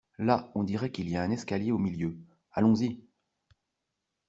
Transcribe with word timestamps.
Là, 0.17 0.49
on 0.55 0.63
dirait 0.63 0.89
qu'il 0.91 1.11
y 1.11 1.15
a 1.15 1.21
un 1.21 1.29
escalier 1.29 1.71
au 1.71 1.77
milieu. 1.77 2.17
Allons-y! 2.53 2.99